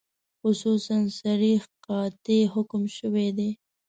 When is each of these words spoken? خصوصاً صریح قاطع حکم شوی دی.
خصوصاً 0.41 0.97
صریح 1.19 1.61
قاطع 1.87 2.39
حکم 2.53 2.83
شوی 2.97 3.27
دی. 3.37 3.49